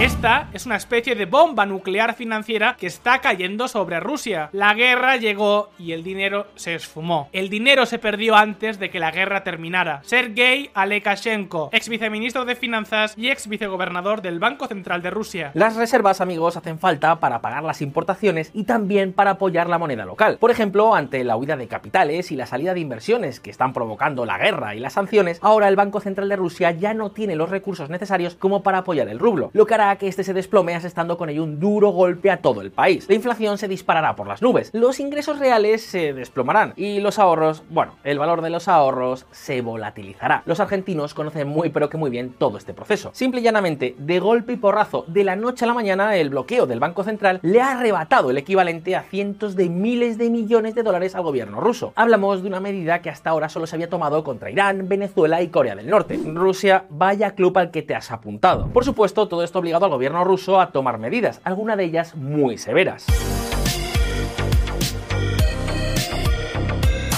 Esta 0.04 0.50
es 0.52 0.66
una 0.66 0.76
especie 0.76 1.16
de 1.16 1.26
bomba 1.26 1.66
nuclear 1.66 2.14
financiera 2.14 2.76
que 2.78 2.88
está 2.88 3.20
cayendo 3.20 3.70
sobre 3.70 4.02
Rusia. 4.02 4.50
La 4.52 4.74
guerra 4.74 5.16
llegó 5.16 5.70
y 5.80 5.94
el 5.94 6.04
dinero 6.04 6.48
se 6.56 6.76
esfumó. 6.76 7.30
El 7.32 7.48
dinero 7.48 7.86
se 7.86 8.00
perdió 8.00 8.36
antes 8.36 8.80
de 8.80 8.90
que 8.90 9.00
la 9.00 9.12
guerra 9.12 9.46
terminara. 9.46 10.02
Sergei 10.04 10.70
Alekashenko, 10.74 11.70
ex 11.72 11.88
viceministro 11.88 12.44
de 12.44 12.58
Finanzas 12.58 13.14
y 13.16 13.30
ex 13.30 13.48
vicegobernador 13.48 14.22
del 14.22 14.40
Banco 14.40 14.68
Central 14.68 15.02
de 15.02 15.10
Rusia. 15.10 15.52
Las 15.54 15.78
reservas, 15.78 16.20
amigos, 16.20 16.58
hacen 16.58 16.80
falta 16.80 17.22
para 17.22 17.40
pagar 17.40 17.64
las 17.64 17.82
importaciones 17.82 18.52
y 18.54 18.66
también 18.66 19.14
para 19.14 19.32
apoyar 19.32 19.70
la 19.70 19.78
moneda 19.78 20.04
local. 20.04 20.38
Por 20.38 20.52
ejemplo, 20.52 20.96
ante 20.96 21.24
la 21.24 21.38
huida 21.38 21.56
de 21.56 21.70
capitales 21.70 22.30
y 22.30 22.36
la 22.36 22.46
salida 22.46 22.74
de 22.74 22.82
inversiones 22.82 23.40
que 23.40 23.52
están 23.52 23.72
provocando 23.72 24.26
la 24.26 24.38
guerra 24.38 24.76
y 24.76 24.82
las 24.82 24.92
sanciones, 24.92 25.40
ahora 25.42 25.70
el 25.70 25.78
Banco 25.78 26.02
Central 26.02 26.28
de 26.28 26.36
Rusia 26.36 26.72
ya 26.72 26.94
no 26.94 27.12
tiene 27.12 27.38
los 27.38 27.50
recursos 27.50 27.90
necesarios 27.90 28.36
como 28.36 28.64
para 28.64 28.80
apoyar 28.80 29.08
el 29.08 29.20
rublo, 29.20 29.50
lo 29.54 29.66
que 29.66 29.76
hará 29.76 29.93
que 29.98 30.08
este 30.08 30.24
se 30.24 30.34
desplome 30.34 30.76
asestando 30.76 31.18
con 31.18 31.30
ello 31.30 31.44
un 31.44 31.60
duro 31.60 31.90
golpe 31.90 32.32
a 32.32 32.38
todo 32.38 32.62
el 32.62 32.72
país. 32.72 33.06
La 33.08 33.16
inflación 33.16 33.58
se 33.58 33.68
disparará 33.68 34.16
por 34.16 34.28
las 34.28 34.42
nubes, 34.42 34.70
los 34.74 35.00
ingresos 35.00 35.40
reales 35.40 35.84
se 35.84 36.14
desplomarán 36.14 36.74
y 36.76 37.00
los 37.00 37.20
ahorros, 37.20 37.64
bueno, 37.70 37.94
el 38.04 38.20
valor 38.20 38.42
de 38.42 38.50
los 38.50 38.68
ahorros 38.68 39.26
se 39.32 39.62
volatilizará. 39.62 40.44
Los 40.46 40.60
argentinos 40.60 41.14
conocen 41.14 41.48
muy 41.48 41.70
pero 41.70 41.90
que 41.90 41.98
muy 41.98 42.10
bien 42.10 42.34
todo 42.38 42.58
este 42.58 42.74
proceso. 42.74 43.12
Simple 43.14 43.42
y 43.42 43.44
llanamente, 43.44 43.96
de 43.98 44.20
golpe 44.20 44.54
y 44.54 44.58
porrazo, 44.58 45.06
de 45.08 45.24
la 45.24 45.36
noche 45.36 45.66
a 45.66 45.68
la 45.68 45.74
mañana, 45.74 46.16
el 46.16 46.30
bloqueo 46.30 46.66
del 46.66 46.80
Banco 46.80 47.04
Central 47.04 47.40
le 47.42 47.62
ha 47.62 47.72
arrebatado 47.72 48.30
el 48.30 48.38
equivalente 48.38 48.96
a 48.96 49.04
cientos 49.04 49.56
de 49.56 49.70
miles 49.70 50.18
de 50.18 50.30
millones 50.30 50.76
de 50.76 50.84
dólares 50.84 51.16
al 51.16 51.24
gobierno 51.24 51.60
ruso. 51.60 51.94
Hablamos 51.96 52.42
de 52.42 52.48
una 52.48 52.60
medida 52.60 53.02
que 53.02 53.10
hasta 53.10 53.30
ahora 53.30 53.50
solo 53.50 53.68
se 53.68 53.76
había 53.76 53.90
tomado 53.90 54.24
contra 54.24 54.52
Irán, 54.52 54.88
Venezuela 54.88 55.42
y 55.42 55.50
Corea 55.50 55.76
del 55.76 55.90
Norte. 55.90 56.20
Rusia, 56.26 56.86
vaya 56.90 57.36
club 57.36 57.58
al 57.58 57.72
que 57.72 57.82
te 57.82 57.96
has 57.96 58.12
apuntado. 58.12 58.68
Por 58.68 58.86
supuesto, 58.86 59.28
todo 59.28 59.44
esto 59.44 59.62
al 59.82 59.90
gobierno 59.90 60.24
ruso 60.24 60.60
a 60.60 60.72
tomar 60.72 61.00
medidas, 61.00 61.42
algunas 61.44 61.78
de 61.78 61.86
ellas 61.86 62.16
muy 62.16 62.58
severas. 62.58 63.06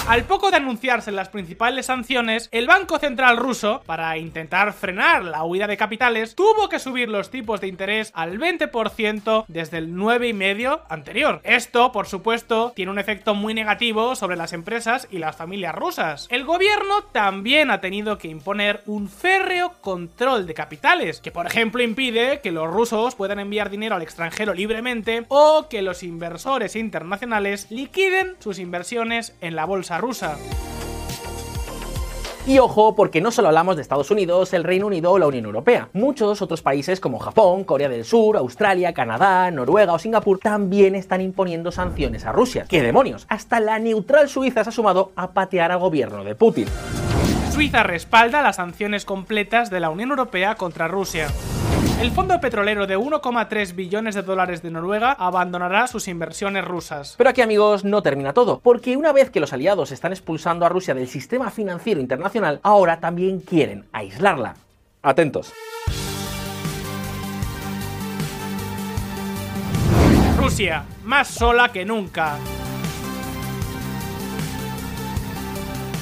Al 0.07 0.25
poco 0.25 0.51
de 0.51 0.57
anunciarse 0.57 1.11
las 1.11 1.29
principales 1.29 1.87
sanciones, 1.87 2.47
el 2.51 2.67
Banco 2.67 2.99
Central 2.99 3.37
ruso, 3.37 3.81
para 3.87 4.15
intentar 4.19 4.71
frenar 4.71 5.23
la 5.23 5.43
huida 5.43 5.65
de 5.65 5.77
capitales, 5.77 6.35
tuvo 6.35 6.69
que 6.69 6.77
subir 6.77 7.09
los 7.09 7.31
tipos 7.31 7.59
de 7.59 7.67
interés 7.67 8.11
al 8.13 8.37
20% 8.37 9.45
desde 9.47 9.79
el 9.79 9.95
9,5% 9.95 10.81
anterior. 10.89 11.41
Esto, 11.43 11.91
por 11.91 12.05
supuesto, 12.05 12.71
tiene 12.75 12.91
un 12.91 12.99
efecto 12.99 13.33
muy 13.33 13.55
negativo 13.55 14.15
sobre 14.15 14.37
las 14.37 14.53
empresas 14.53 15.07
y 15.09 15.17
las 15.17 15.35
familias 15.35 15.73
rusas. 15.73 16.27
El 16.29 16.45
gobierno 16.45 17.01
también 17.11 17.71
ha 17.71 17.81
tenido 17.81 18.19
que 18.19 18.27
imponer 18.27 18.83
un 18.85 19.09
férreo 19.09 19.73
control 19.81 20.45
de 20.45 20.53
capitales, 20.53 21.19
que 21.19 21.31
por 21.31 21.47
ejemplo 21.47 21.81
impide 21.81 22.41
que 22.41 22.51
los 22.51 22.69
rusos 22.69 23.15
puedan 23.15 23.39
enviar 23.39 23.71
dinero 23.71 23.95
al 23.95 24.03
extranjero 24.03 24.53
libremente 24.53 25.25
o 25.29 25.65
que 25.67 25.81
los 25.81 26.03
inversores 26.03 26.75
internacionales 26.75 27.65
liquiden 27.71 28.35
sus 28.37 28.59
inversiones 28.59 29.35
en 29.41 29.55
la 29.55 29.65
bolsa 29.65 29.94
rusa. 29.97 30.37
Y 32.47 32.59
ojo, 32.59 32.95
porque 32.95 33.21
no 33.21 33.31
solo 33.31 33.47
hablamos 33.47 33.75
de 33.75 33.81
Estados 33.81 34.11
Unidos, 34.11 34.53
el 34.53 34.63
Reino 34.63 34.85
Unido 34.85 35.11
o 35.11 35.17
la 35.17 35.25
Unión 35.25 35.45
Europea. 35.45 35.89
Muchos 35.93 36.43
otros 36.43 36.61
países 36.61 36.99
como 36.99 37.17
Japón, 37.17 37.63
Corea 37.63 37.89
del 37.89 38.05
Sur, 38.05 38.37
Australia, 38.37 38.93
Canadá, 38.93 39.49
Noruega 39.49 39.93
o 39.93 39.97
Singapur 39.97 40.37
también 40.37 40.93
están 40.93 41.21
imponiendo 41.21 41.71
sanciones 41.71 42.23
a 42.25 42.31
Rusia. 42.31 42.65
¡Qué 42.69 42.83
demonios! 42.83 43.25
Hasta 43.29 43.59
la 43.59 43.79
neutral 43.79 44.29
Suiza 44.29 44.63
se 44.63 44.69
ha 44.69 44.73
sumado 44.73 45.11
a 45.15 45.31
patear 45.31 45.71
al 45.71 45.79
gobierno 45.79 46.23
de 46.23 46.35
Putin. 46.35 46.67
Suiza 47.51 47.81
respalda 47.81 48.43
las 48.43 48.57
sanciones 48.57 49.05
completas 49.05 49.71
de 49.71 49.79
la 49.79 49.89
Unión 49.89 50.11
Europea 50.11 50.53
contra 50.53 50.87
Rusia. 50.87 51.29
El 52.01 52.11
fondo 52.11 52.39
petrolero 52.41 52.87
de 52.87 52.97
1,3 52.97 53.73
billones 53.73 54.15
de 54.15 54.21
dólares 54.21 54.61
de 54.61 54.69
Noruega 54.69 55.13
abandonará 55.13 55.87
sus 55.87 56.09
inversiones 56.09 56.65
rusas. 56.65 57.15
Pero 57.17 57.29
aquí 57.29 57.41
amigos 57.41 57.85
no 57.85 58.03
termina 58.03 58.33
todo, 58.33 58.59
porque 58.59 58.97
una 58.97 59.13
vez 59.13 59.29
que 59.29 59.39
los 59.39 59.53
aliados 59.53 59.91
están 59.91 60.11
expulsando 60.11 60.65
a 60.65 60.69
Rusia 60.69 60.93
del 60.93 61.07
sistema 61.07 61.49
financiero 61.49 62.01
internacional, 62.01 62.59
ahora 62.63 62.99
también 62.99 63.39
quieren 63.39 63.85
aislarla. 63.93 64.55
Atentos. 65.01 65.53
Rusia, 70.37 70.83
más 71.05 71.29
sola 71.29 71.69
que 71.71 71.85
nunca. 71.85 72.37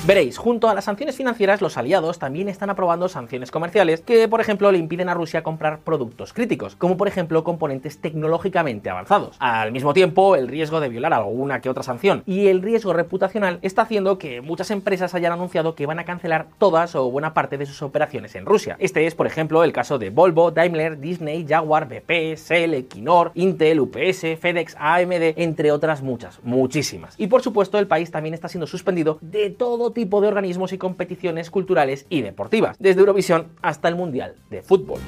Veréis, 0.05 0.37
junto 0.37 0.67
a 0.67 0.73
las 0.73 0.83
sanciones 0.83 1.15
financieras, 1.15 1.61
los 1.61 1.77
aliados 1.77 2.19
también 2.19 2.49
están 2.49 2.69
aprobando 2.69 3.07
sanciones 3.07 3.51
comerciales 3.51 4.01
que, 4.01 4.27
por 4.27 4.41
ejemplo, 4.41 4.69
le 4.69 4.77
impiden 4.77 5.07
a 5.07 5.13
Rusia 5.13 5.43
comprar 5.43 5.79
productos 5.79 6.33
críticos, 6.33 6.75
como 6.75 6.97
por 6.97 7.07
ejemplo 7.07 7.45
componentes 7.45 7.99
tecnológicamente 7.99 8.89
avanzados. 8.89 9.37
Al 9.39 9.71
mismo 9.71 9.93
tiempo, 9.93 10.35
el 10.35 10.49
riesgo 10.49 10.81
de 10.81 10.89
violar 10.89 11.13
alguna 11.13 11.61
que 11.61 11.69
otra 11.69 11.83
sanción 11.83 12.21
y 12.25 12.47
el 12.47 12.61
riesgo 12.61 12.91
reputacional 12.91 13.59
está 13.61 13.83
haciendo 13.83 14.17
que 14.17 14.41
muchas 14.41 14.71
empresas 14.71 15.15
hayan 15.15 15.31
anunciado 15.31 15.73
que 15.73 15.85
van 15.85 15.99
a 15.99 16.03
cancelar 16.03 16.47
todas 16.57 16.95
o 16.95 17.09
buena 17.09 17.33
parte 17.33 17.57
de 17.57 17.65
sus 17.65 17.81
operaciones 17.81 18.35
en 18.35 18.45
Rusia. 18.45 18.75
Este 18.79 19.05
es, 19.05 19.15
por 19.15 19.25
ejemplo, 19.25 19.63
el 19.63 19.71
caso 19.71 19.99
de 19.99 20.09
Volvo, 20.09 20.51
Daimler, 20.51 20.99
Disney, 20.99 21.45
Jaguar, 21.47 21.87
BP, 21.87 22.35
Shell, 22.35 22.73
Equinor, 22.73 23.31
Intel, 23.35 23.79
UPS, 23.79 24.37
FedEx, 24.37 24.75
AMD, 24.77 25.37
entre 25.37 25.71
otras 25.71 26.01
muchas, 26.01 26.41
muchísimas. 26.43 27.15
Y 27.17 27.27
por 27.27 27.41
supuesto, 27.41 27.79
el 27.79 27.87
país 27.87 28.11
también 28.11 28.33
está 28.33 28.49
siendo 28.49 28.67
suspendido 28.67 29.17
de 29.21 29.49
todo 29.49 29.92
tipo 29.93 30.21
de 30.21 30.27
organismos 30.27 30.73
y 30.73 30.77
competiciones 30.77 31.49
culturales 31.49 32.05
y 32.09 32.21
deportivas, 32.21 32.75
desde 32.79 32.99
Eurovisión 32.99 33.47
hasta 33.61 33.87
el 33.87 33.95
Mundial 33.95 34.35
de 34.49 34.61
Fútbol. 34.61 34.99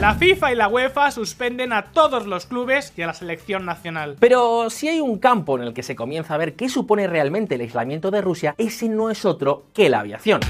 La 0.00 0.14
FIFA 0.16 0.52
y 0.52 0.56
la 0.56 0.66
UEFA 0.66 1.12
suspenden 1.12 1.72
a 1.72 1.92
todos 1.92 2.26
los 2.26 2.46
clubes 2.46 2.92
y 2.96 3.02
a 3.02 3.06
la 3.06 3.14
selección 3.14 3.64
nacional. 3.64 4.16
Pero 4.18 4.68
si 4.68 4.88
hay 4.88 5.00
un 5.00 5.18
campo 5.18 5.56
en 5.56 5.62
el 5.62 5.74
que 5.74 5.84
se 5.84 5.94
comienza 5.94 6.34
a 6.34 6.38
ver 6.38 6.54
qué 6.54 6.68
supone 6.68 7.06
realmente 7.06 7.54
el 7.54 7.60
aislamiento 7.60 8.10
de 8.10 8.20
Rusia, 8.20 8.56
ese 8.58 8.88
no 8.88 9.10
es 9.10 9.24
otro 9.24 9.66
que 9.72 9.88
la 9.88 10.00
aviación. 10.00 10.40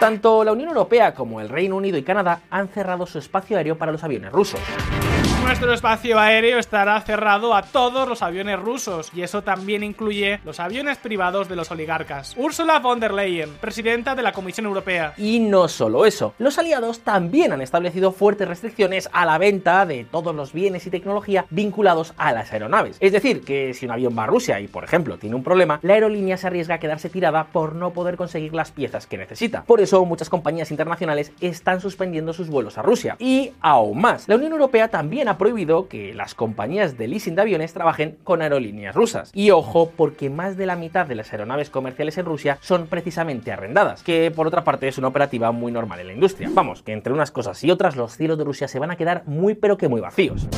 Tanto 0.00 0.42
la 0.44 0.52
Unión 0.52 0.70
Europea 0.70 1.14
como 1.14 1.40
el 1.40 1.48
Reino 1.48 1.76
Unido 1.76 1.98
y 1.98 2.02
Canadá 2.02 2.40
han 2.50 2.68
cerrado 2.68 3.06
su 3.06 3.18
espacio 3.18 3.56
aéreo 3.56 3.78
para 3.78 3.92
los 3.92 4.02
aviones 4.02 4.32
rusos. 4.32 4.60
Nuestro 5.42 5.72
espacio 5.72 6.18
aéreo 6.18 6.58
estará 6.58 7.00
cerrado 7.00 7.54
a 7.54 7.62
todos 7.62 8.08
los 8.08 8.22
aviones 8.22 8.58
rusos 8.58 9.10
y 9.14 9.22
eso 9.22 9.42
también 9.42 9.82
incluye 9.82 10.38
los 10.44 10.60
aviones 10.60 10.98
privados 10.98 11.48
de 11.48 11.56
los 11.56 11.70
oligarcas. 11.70 12.34
Ursula 12.36 12.78
von 12.78 13.00
der 13.00 13.12
Leyen, 13.12 13.50
presidenta 13.60 14.14
de 14.14 14.22
la 14.22 14.32
Comisión 14.32 14.66
Europea. 14.66 15.14
Y 15.16 15.40
no 15.40 15.66
solo 15.68 16.06
eso, 16.06 16.34
los 16.38 16.58
aliados 16.58 17.00
también 17.00 17.52
han 17.52 17.62
establecido 17.62 18.12
fuertes 18.12 18.48
restricciones 18.48 19.08
a 19.12 19.24
la 19.24 19.38
venta 19.38 19.86
de 19.86 20.04
todos 20.04 20.34
los 20.34 20.52
bienes 20.52 20.86
y 20.86 20.90
tecnología 20.90 21.46
vinculados 21.50 22.14
a 22.16 22.32
las 22.32 22.52
aeronaves. 22.52 22.96
Es 23.00 23.12
decir, 23.12 23.42
que 23.42 23.74
si 23.74 23.86
un 23.86 23.92
avión 23.92 24.16
va 24.16 24.24
a 24.24 24.28
Rusia 24.28 24.60
y, 24.60 24.68
por 24.68 24.84
ejemplo, 24.84 25.18
tiene 25.18 25.36
un 25.36 25.42
problema, 25.42 25.80
la 25.82 25.94
aerolínea 25.94 26.36
se 26.36 26.46
arriesga 26.46 26.76
a 26.76 26.80
quedarse 26.80 27.08
tirada 27.08 27.44
por 27.44 27.74
no 27.74 27.90
poder 27.90 28.16
conseguir 28.16 28.54
las 28.54 28.70
piezas 28.70 29.06
que 29.06 29.18
necesita. 29.18 29.64
Por 29.64 29.80
eso 29.80 30.04
muchas 30.04 30.28
compañías 30.28 30.70
internacionales 30.70 31.32
están 31.40 31.80
suspendiendo 31.80 32.32
sus 32.32 32.48
vuelos 32.48 32.78
a 32.78 32.82
Rusia. 32.82 33.16
Y 33.18 33.52
aún 33.60 34.00
más, 34.00 34.28
la 34.28 34.36
Unión 34.36 34.52
Europea 34.52 34.88
también 34.88 35.29
ha 35.30 35.38
prohibido 35.38 35.88
que 35.88 36.12
las 36.12 36.34
compañías 36.34 36.98
de 36.98 37.06
leasing 37.08 37.36
de 37.36 37.42
aviones 37.42 37.72
trabajen 37.72 38.18
con 38.24 38.42
aerolíneas 38.42 38.94
rusas. 38.94 39.30
Y 39.32 39.50
ojo, 39.50 39.92
porque 39.96 40.28
más 40.28 40.56
de 40.56 40.66
la 40.66 40.76
mitad 40.76 41.06
de 41.06 41.14
las 41.14 41.32
aeronaves 41.32 41.70
comerciales 41.70 42.18
en 42.18 42.26
Rusia 42.26 42.58
son 42.60 42.88
precisamente 42.88 43.52
arrendadas, 43.52 44.02
que 44.02 44.30
por 44.30 44.46
otra 44.46 44.64
parte 44.64 44.88
es 44.88 44.98
una 44.98 45.08
operativa 45.08 45.52
muy 45.52 45.70
normal 45.70 46.00
en 46.00 46.08
la 46.08 46.12
industria. 46.14 46.50
Vamos, 46.52 46.82
que 46.82 46.92
entre 46.92 47.12
unas 47.12 47.30
cosas 47.30 47.62
y 47.62 47.70
otras 47.70 47.96
los 47.96 48.16
cielos 48.16 48.38
de 48.38 48.44
Rusia 48.44 48.66
se 48.66 48.78
van 48.78 48.90
a 48.90 48.96
quedar 48.96 49.22
muy 49.26 49.54
pero 49.54 49.78
que 49.78 49.88
muy 49.88 50.00
vacíos. 50.00 50.48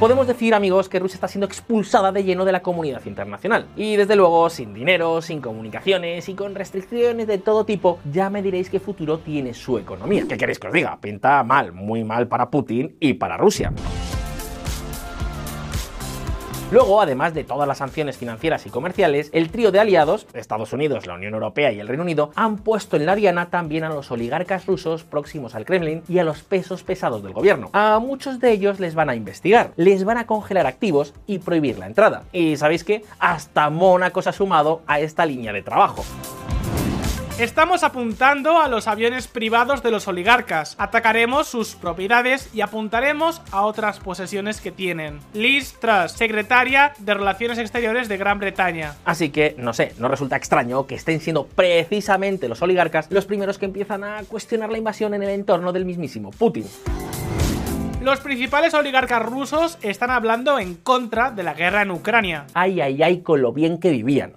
Podemos 0.00 0.26
decir, 0.26 0.54
amigos, 0.54 0.88
que 0.88 0.98
Rusia 0.98 1.16
está 1.16 1.28
siendo 1.28 1.44
expulsada 1.44 2.10
de 2.10 2.24
lleno 2.24 2.46
de 2.46 2.52
la 2.52 2.62
comunidad 2.62 3.04
internacional. 3.04 3.66
Y 3.76 3.96
desde 3.96 4.16
luego, 4.16 4.48
sin 4.48 4.72
dinero, 4.72 5.20
sin 5.20 5.42
comunicaciones 5.42 6.26
y 6.30 6.32
con 6.32 6.54
restricciones 6.54 7.26
de 7.26 7.36
todo 7.36 7.66
tipo, 7.66 7.98
ya 8.10 8.30
me 8.30 8.40
diréis 8.40 8.70
qué 8.70 8.80
futuro 8.80 9.18
tiene 9.18 9.52
su 9.52 9.76
economía. 9.76 10.24
¿Qué 10.26 10.38
queréis 10.38 10.58
que 10.58 10.68
os 10.68 10.72
diga? 10.72 10.98
Pinta 11.02 11.42
mal, 11.44 11.72
muy 11.72 12.02
mal 12.02 12.28
para 12.28 12.48
Putin 12.48 12.96
y 12.98 13.12
para 13.12 13.36
Rusia. 13.36 13.74
Luego, 16.72 17.00
además 17.00 17.34
de 17.34 17.42
todas 17.42 17.66
las 17.66 17.78
sanciones 17.78 18.16
financieras 18.16 18.64
y 18.64 18.70
comerciales, 18.70 19.30
el 19.32 19.50
trío 19.50 19.72
de 19.72 19.80
aliados, 19.80 20.28
Estados 20.34 20.72
Unidos, 20.72 21.04
la 21.04 21.14
Unión 21.14 21.34
Europea 21.34 21.72
y 21.72 21.80
el 21.80 21.88
Reino 21.88 22.04
Unido, 22.04 22.30
han 22.36 22.58
puesto 22.58 22.96
en 22.96 23.06
la 23.06 23.16
diana 23.16 23.50
también 23.50 23.82
a 23.82 23.88
los 23.88 24.12
oligarcas 24.12 24.66
rusos 24.66 25.02
próximos 25.02 25.56
al 25.56 25.64
Kremlin 25.64 26.04
y 26.08 26.20
a 26.20 26.24
los 26.24 26.42
pesos 26.44 26.84
pesados 26.84 27.24
del 27.24 27.32
gobierno. 27.32 27.70
A 27.72 27.98
muchos 27.98 28.38
de 28.38 28.52
ellos 28.52 28.78
les 28.78 28.94
van 28.94 29.10
a 29.10 29.16
investigar, 29.16 29.72
les 29.74 30.04
van 30.04 30.18
a 30.18 30.28
congelar 30.28 30.68
activos 30.68 31.12
y 31.26 31.40
prohibir 31.40 31.76
la 31.76 31.86
entrada. 31.86 32.22
Y 32.32 32.56
sabéis 32.56 32.84
que 32.84 33.02
hasta 33.18 33.68
Mónaco 33.68 34.22
se 34.22 34.28
ha 34.28 34.32
sumado 34.32 34.82
a 34.86 35.00
esta 35.00 35.26
línea 35.26 35.52
de 35.52 35.62
trabajo. 35.62 36.04
Estamos 37.40 37.84
apuntando 37.84 38.60
a 38.60 38.68
los 38.68 38.86
aviones 38.86 39.26
privados 39.26 39.82
de 39.82 39.90
los 39.90 40.06
oligarcas. 40.06 40.74
Atacaremos 40.78 41.48
sus 41.48 41.74
propiedades 41.74 42.50
y 42.52 42.60
apuntaremos 42.60 43.40
a 43.50 43.62
otras 43.62 43.98
posesiones 43.98 44.60
que 44.60 44.70
tienen. 44.70 45.20
Liz 45.32 45.72
Truss, 45.80 46.12
secretaria 46.12 46.92
de 46.98 47.14
Relaciones 47.14 47.56
Exteriores 47.56 48.10
de 48.10 48.18
Gran 48.18 48.40
Bretaña. 48.40 48.94
Así 49.06 49.30
que, 49.30 49.54
no 49.56 49.72
sé, 49.72 49.94
no 49.98 50.08
resulta 50.08 50.36
extraño 50.36 50.86
que 50.86 50.96
estén 50.96 51.18
siendo 51.20 51.46
precisamente 51.46 52.46
los 52.46 52.60
oligarcas 52.60 53.10
los 53.10 53.24
primeros 53.24 53.56
que 53.56 53.64
empiezan 53.64 54.04
a 54.04 54.22
cuestionar 54.24 54.70
la 54.70 54.76
invasión 54.76 55.14
en 55.14 55.22
el 55.22 55.30
entorno 55.30 55.72
del 55.72 55.86
mismísimo 55.86 56.32
Putin. 56.32 56.66
Los 58.02 58.20
principales 58.20 58.74
oligarcas 58.74 59.24
rusos 59.24 59.78
están 59.80 60.10
hablando 60.10 60.58
en 60.58 60.74
contra 60.74 61.30
de 61.30 61.42
la 61.42 61.54
guerra 61.54 61.80
en 61.80 61.90
Ucrania. 61.90 62.44
Ay, 62.52 62.82
ay, 62.82 63.02
ay, 63.02 63.22
con 63.22 63.40
lo 63.40 63.54
bien 63.54 63.80
que 63.80 63.92
vivían. 63.92 64.34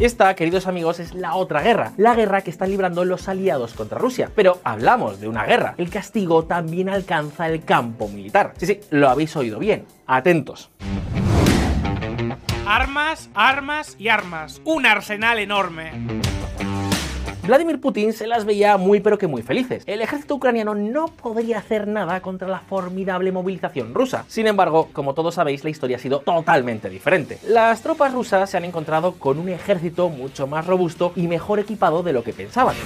Esta, 0.00 0.32
queridos 0.36 0.68
amigos, 0.68 1.00
es 1.00 1.12
la 1.12 1.34
otra 1.34 1.60
guerra, 1.60 1.90
la 1.96 2.14
guerra 2.14 2.42
que 2.42 2.50
están 2.50 2.70
librando 2.70 3.04
los 3.04 3.28
aliados 3.28 3.74
contra 3.74 3.98
Rusia. 3.98 4.30
Pero 4.36 4.60
hablamos 4.62 5.18
de 5.18 5.26
una 5.26 5.44
guerra. 5.44 5.74
El 5.76 5.90
castigo 5.90 6.44
también 6.44 6.88
alcanza 6.88 7.48
el 7.48 7.64
campo 7.64 8.06
militar. 8.06 8.52
Sí, 8.58 8.66
sí, 8.66 8.80
lo 8.90 9.08
habéis 9.08 9.34
oído 9.34 9.58
bien. 9.58 9.86
Atentos. 10.06 10.70
Armas, 12.64 13.28
armas 13.34 13.96
y 13.98 14.06
armas. 14.06 14.60
Un 14.64 14.86
arsenal 14.86 15.40
enorme. 15.40 15.90
Vladimir 17.48 17.80
Putin 17.80 18.12
se 18.12 18.26
las 18.26 18.44
veía 18.44 18.76
muy 18.76 19.00
pero 19.00 19.16
que 19.16 19.26
muy 19.26 19.40
felices. 19.40 19.82
El 19.86 20.02
ejército 20.02 20.34
ucraniano 20.34 20.74
no 20.74 21.06
podría 21.06 21.60
hacer 21.60 21.88
nada 21.88 22.20
contra 22.20 22.46
la 22.46 22.60
formidable 22.60 23.32
movilización 23.32 23.94
rusa. 23.94 24.26
Sin 24.28 24.46
embargo, 24.46 24.90
como 24.92 25.14
todos 25.14 25.36
sabéis, 25.36 25.64
la 25.64 25.70
historia 25.70 25.96
ha 25.96 26.00
sido 26.00 26.20
totalmente 26.20 26.90
diferente. 26.90 27.38
Las 27.48 27.80
tropas 27.80 28.12
rusas 28.12 28.50
se 28.50 28.58
han 28.58 28.66
encontrado 28.66 29.12
con 29.14 29.38
un 29.38 29.48
ejército 29.48 30.10
mucho 30.10 30.46
más 30.46 30.66
robusto 30.66 31.12
y 31.16 31.26
mejor 31.26 31.58
equipado 31.58 32.02
de 32.02 32.12
lo 32.12 32.22
que 32.22 32.34
pensaban. 32.34 32.76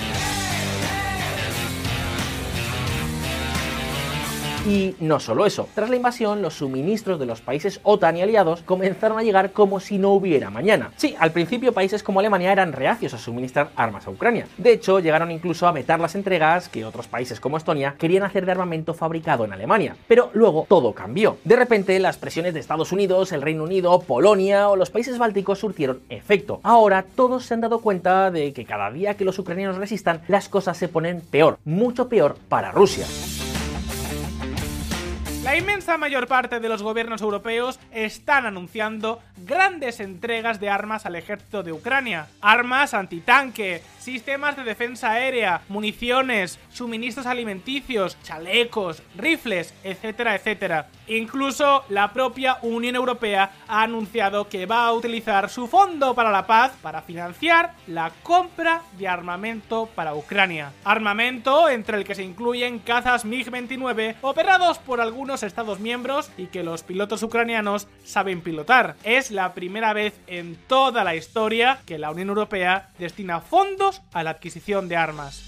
Y 4.64 4.94
no 5.00 5.18
solo 5.18 5.44
eso, 5.44 5.68
tras 5.74 5.90
la 5.90 5.96
invasión, 5.96 6.40
los 6.40 6.54
suministros 6.54 7.18
de 7.18 7.26
los 7.26 7.40
países 7.40 7.80
OTAN 7.82 8.16
y 8.16 8.22
aliados 8.22 8.62
comenzaron 8.62 9.18
a 9.18 9.24
llegar 9.24 9.50
como 9.50 9.80
si 9.80 9.98
no 9.98 10.10
hubiera 10.10 10.50
mañana. 10.50 10.92
Sí, 10.96 11.16
al 11.18 11.32
principio 11.32 11.72
países 11.72 12.04
como 12.04 12.20
Alemania 12.20 12.52
eran 12.52 12.72
reacios 12.72 13.12
a 13.12 13.18
suministrar 13.18 13.70
armas 13.74 14.06
a 14.06 14.10
Ucrania. 14.10 14.46
De 14.58 14.72
hecho, 14.72 15.00
llegaron 15.00 15.32
incluso 15.32 15.66
a 15.66 15.72
vetar 15.72 15.98
las 15.98 16.14
entregas 16.14 16.68
que 16.68 16.84
otros 16.84 17.08
países 17.08 17.40
como 17.40 17.56
Estonia 17.56 17.96
querían 17.98 18.22
hacer 18.22 18.46
de 18.46 18.52
armamento 18.52 18.94
fabricado 18.94 19.44
en 19.44 19.52
Alemania. 19.52 19.96
Pero 20.06 20.30
luego 20.32 20.64
todo 20.68 20.92
cambió. 20.92 21.38
De 21.42 21.56
repente, 21.56 21.98
las 21.98 22.16
presiones 22.16 22.54
de 22.54 22.60
Estados 22.60 22.92
Unidos, 22.92 23.32
el 23.32 23.42
Reino 23.42 23.64
Unido, 23.64 23.98
Polonia 24.02 24.68
o 24.68 24.76
los 24.76 24.90
países 24.90 25.18
bálticos 25.18 25.58
surtieron 25.58 26.02
efecto. 26.08 26.60
Ahora 26.62 27.04
todos 27.16 27.46
se 27.46 27.54
han 27.54 27.62
dado 27.62 27.80
cuenta 27.80 28.30
de 28.30 28.52
que 28.52 28.64
cada 28.64 28.92
día 28.92 29.16
que 29.16 29.24
los 29.24 29.40
ucranianos 29.40 29.78
resistan, 29.78 30.22
las 30.28 30.48
cosas 30.48 30.76
se 30.76 30.86
ponen 30.86 31.20
peor, 31.20 31.58
mucho 31.64 32.08
peor 32.08 32.36
para 32.48 32.70
Rusia. 32.70 33.06
La 35.42 35.56
inmensa 35.56 35.98
mayor 35.98 36.28
parte 36.28 36.60
de 36.60 36.68
los 36.68 36.84
gobiernos 36.84 37.20
europeos 37.20 37.80
están 37.90 38.46
anunciando 38.46 39.20
grandes 39.38 39.98
entregas 39.98 40.60
de 40.60 40.70
armas 40.70 41.04
al 41.04 41.16
ejército 41.16 41.64
de 41.64 41.72
Ucrania. 41.72 42.28
Armas 42.40 42.94
antitanque, 42.94 43.82
sistemas 44.02 44.56
de 44.56 44.64
defensa 44.64 45.12
aérea, 45.12 45.62
municiones, 45.68 46.58
suministros 46.70 47.26
alimenticios, 47.26 48.16
chalecos, 48.22 49.02
rifles, 49.16 49.74
etcétera, 49.84 50.34
etcétera. 50.34 50.88
Incluso 51.06 51.84
la 51.88 52.12
propia 52.12 52.58
Unión 52.62 52.96
Europea 52.96 53.50
ha 53.68 53.82
anunciado 53.82 54.48
que 54.48 54.66
va 54.66 54.86
a 54.86 54.92
utilizar 54.92 55.50
su 55.50 55.66
Fondo 55.66 56.14
para 56.14 56.30
la 56.30 56.46
Paz 56.46 56.72
para 56.82 57.02
financiar 57.02 57.74
la 57.86 58.10
compra 58.22 58.82
de 58.98 59.08
armamento 59.08 59.86
para 59.94 60.14
Ucrania. 60.14 60.72
Armamento 60.84 61.68
entre 61.68 61.98
el 61.98 62.04
que 62.04 62.14
se 62.14 62.22
incluyen 62.22 62.78
cazas 62.78 63.24
MiG-29 63.24 64.16
operados 64.22 64.78
por 64.78 65.00
algunos 65.00 65.42
estados 65.42 65.80
miembros 65.80 66.30
y 66.36 66.46
que 66.46 66.62
los 66.62 66.82
pilotos 66.82 67.22
ucranianos 67.22 67.88
saben 68.04 68.40
pilotar. 68.40 68.96
Es 69.04 69.30
la 69.30 69.54
primera 69.54 69.92
vez 69.92 70.14
en 70.26 70.56
toda 70.66 71.04
la 71.04 71.14
historia 71.14 71.80
que 71.86 71.98
la 71.98 72.10
Unión 72.10 72.28
Europea 72.28 72.90
destina 72.98 73.40
fondos 73.40 73.91
a 74.12 74.22
la 74.22 74.30
adquisición 74.30 74.88
de 74.88 74.96
armas. 74.96 75.42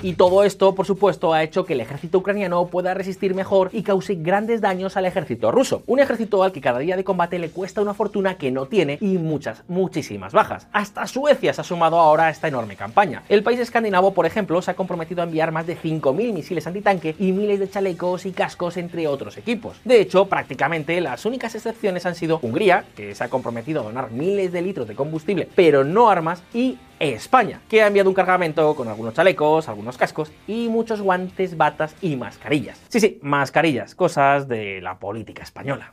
Y 0.00 0.12
todo 0.12 0.44
esto, 0.44 0.76
por 0.76 0.86
supuesto, 0.86 1.32
ha 1.34 1.42
hecho 1.42 1.64
que 1.64 1.72
el 1.72 1.80
ejército 1.80 2.18
ucraniano 2.18 2.64
pueda 2.66 2.94
resistir 2.94 3.34
mejor 3.34 3.70
y 3.72 3.82
cause 3.82 4.14
grandes 4.14 4.60
daños 4.60 4.96
al 4.96 5.06
ejército 5.06 5.50
ruso. 5.50 5.82
Un 5.86 5.98
ejército 5.98 6.44
al 6.44 6.52
que 6.52 6.60
cada 6.60 6.78
día 6.78 6.96
de 6.96 7.02
combate 7.02 7.40
le 7.40 7.50
cuesta 7.50 7.82
una 7.82 7.94
fortuna 7.94 8.36
que 8.38 8.52
no 8.52 8.66
tiene 8.66 8.98
y 9.00 9.18
muchas, 9.18 9.64
muchísimas 9.66 10.32
bajas. 10.32 10.68
Hasta 10.72 11.04
Suecia 11.08 11.52
se 11.52 11.62
ha 11.62 11.64
sumado 11.64 11.98
ahora 11.98 12.26
a 12.26 12.30
esta 12.30 12.46
enorme 12.46 12.76
campaña. 12.76 13.24
El 13.28 13.42
país 13.42 13.58
escandinavo, 13.58 14.14
por 14.14 14.24
ejemplo, 14.24 14.62
se 14.62 14.70
ha 14.70 14.76
comprometido 14.76 15.20
a 15.20 15.24
enviar 15.24 15.50
más 15.50 15.66
de 15.66 15.76
5.000 15.76 16.32
misiles 16.32 16.68
antitanque 16.68 17.16
y 17.18 17.32
miles 17.32 17.58
de 17.58 17.68
chalecos 17.68 18.24
y 18.24 18.30
cascos, 18.30 18.76
entre 18.76 19.08
otros 19.08 19.36
equipos. 19.36 19.80
De 19.84 20.00
hecho, 20.00 20.26
prácticamente 20.26 21.00
las 21.00 21.24
únicas 21.24 21.56
excepciones 21.56 22.06
han 22.06 22.14
sido 22.14 22.38
Hungría, 22.40 22.84
que 22.94 23.16
se 23.16 23.24
ha 23.24 23.28
comprometido 23.28 23.80
a 23.80 23.84
donar 23.84 24.12
miles 24.12 24.52
de 24.52 24.62
litros 24.62 24.86
de 24.86 24.94
combustible, 24.94 25.48
pero 25.56 25.82
no 25.82 26.08
armas, 26.08 26.44
y 26.54 26.78
España, 26.98 27.60
que 27.68 27.82
ha 27.82 27.86
enviado 27.86 28.08
un 28.08 28.14
cargamento 28.14 28.74
con 28.74 28.88
algunos 28.88 29.14
chalecos, 29.14 29.68
algunos 29.68 29.96
cascos 29.96 30.30
y 30.46 30.68
muchos 30.68 31.00
guantes, 31.00 31.56
batas 31.56 31.94
y 32.00 32.16
mascarillas. 32.16 32.80
Sí, 32.88 33.00
sí, 33.00 33.18
mascarillas, 33.22 33.94
cosas 33.94 34.48
de 34.48 34.80
la 34.80 34.98
política 34.98 35.42
española. 35.42 35.92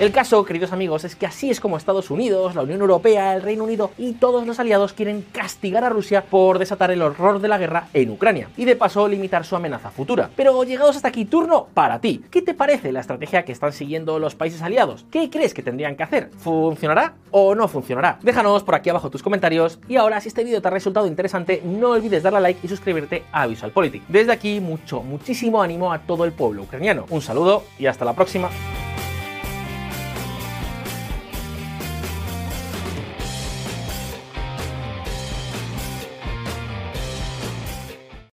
El 0.00 0.12
caso, 0.12 0.46
queridos 0.46 0.72
amigos, 0.72 1.04
es 1.04 1.14
que 1.14 1.26
así 1.26 1.50
es 1.50 1.60
como 1.60 1.76
Estados 1.76 2.10
Unidos, 2.10 2.54
la 2.54 2.62
Unión 2.62 2.80
Europea, 2.80 3.34
el 3.34 3.42
Reino 3.42 3.64
Unido 3.64 3.90
y 3.98 4.14
todos 4.14 4.46
los 4.46 4.58
aliados 4.58 4.94
quieren 4.94 5.26
castigar 5.30 5.84
a 5.84 5.90
Rusia 5.90 6.24
por 6.24 6.58
desatar 6.58 6.90
el 6.90 7.02
horror 7.02 7.38
de 7.38 7.48
la 7.48 7.58
guerra 7.58 7.88
en 7.92 8.08
Ucrania 8.08 8.48
y 8.56 8.64
de 8.64 8.76
paso 8.76 9.06
limitar 9.06 9.44
su 9.44 9.56
amenaza 9.56 9.90
futura. 9.90 10.30
Pero 10.34 10.64
llegados 10.64 10.96
hasta 10.96 11.08
aquí, 11.08 11.26
turno 11.26 11.66
para 11.74 12.00
ti. 12.00 12.24
¿Qué 12.30 12.40
te 12.40 12.54
parece 12.54 12.92
la 12.92 13.00
estrategia 13.00 13.44
que 13.44 13.52
están 13.52 13.74
siguiendo 13.74 14.18
los 14.18 14.34
países 14.34 14.62
aliados? 14.62 15.04
¿Qué 15.10 15.28
crees 15.28 15.52
que 15.52 15.62
tendrían 15.62 15.96
que 15.96 16.02
hacer? 16.02 16.30
¿Funcionará 16.38 17.16
o 17.30 17.54
no 17.54 17.68
funcionará? 17.68 18.18
Déjanos 18.22 18.62
por 18.62 18.76
aquí 18.76 18.88
abajo 18.88 19.10
tus 19.10 19.22
comentarios 19.22 19.80
y 19.86 19.96
ahora 19.96 20.18
si 20.22 20.28
este 20.28 20.44
vídeo 20.44 20.62
te 20.62 20.68
ha 20.68 20.70
resultado 20.70 21.08
interesante 21.08 21.60
no 21.62 21.90
olvides 21.90 22.22
darle 22.22 22.38
a 22.38 22.40
like 22.40 22.60
y 22.62 22.68
suscribirte 22.68 23.24
a 23.32 23.46
VisualPolitik. 23.46 24.04
Desde 24.08 24.32
aquí 24.32 24.60
mucho, 24.60 25.02
muchísimo 25.02 25.60
ánimo 25.60 25.92
a 25.92 25.98
todo 25.98 26.24
el 26.24 26.32
pueblo 26.32 26.62
ucraniano. 26.62 27.04
Un 27.10 27.20
saludo 27.20 27.64
y 27.78 27.84
hasta 27.84 28.06
la 28.06 28.14
próxima. 28.14 28.48